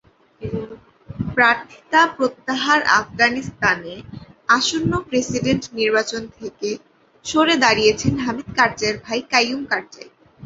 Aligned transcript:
প্রার্থিতা 1.35 2.01
প্রত্যাহারআফগানিস্তানে 2.17 3.93
আসন্ন 4.49 4.91
প্রেসিডেন্ট 5.09 5.63
নির্বাচন 5.79 6.23
থেকে 6.37 6.69
সরে 7.25 7.55
দাঁড়িয়েছেন 7.63 8.13
হামিদ 8.23 8.49
কারজাইয়ের 8.57 8.97
ভাই 9.05 9.19
কাইয়ুম 9.31 9.61
কারজাই। 9.65 10.09